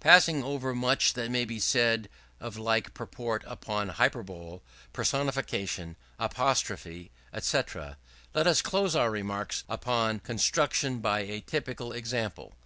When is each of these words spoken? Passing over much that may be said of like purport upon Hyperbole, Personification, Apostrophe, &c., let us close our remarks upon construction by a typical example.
Passing 0.00 0.42
over 0.42 0.74
much 0.74 1.12
that 1.12 1.30
may 1.30 1.44
be 1.44 1.60
said 1.60 2.08
of 2.40 2.56
like 2.56 2.94
purport 2.94 3.44
upon 3.46 3.90
Hyperbole, 3.90 4.60
Personification, 4.94 5.96
Apostrophe, 6.18 7.10
&c., 7.38 7.60
let 8.32 8.46
us 8.46 8.62
close 8.62 8.96
our 8.96 9.10
remarks 9.10 9.62
upon 9.68 10.20
construction 10.20 11.00
by 11.00 11.20
a 11.20 11.42
typical 11.42 11.92
example. 11.92 12.54